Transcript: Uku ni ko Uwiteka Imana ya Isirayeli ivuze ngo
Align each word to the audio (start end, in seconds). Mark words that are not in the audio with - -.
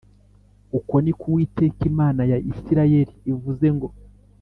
Uku 0.77 0.93
ni 1.03 1.11
ko 1.19 1.23
Uwiteka 1.31 1.81
Imana 1.91 2.21
ya 2.31 2.37
Isirayeli 2.51 3.13
ivuze 3.31 3.67
ngo 3.75 3.87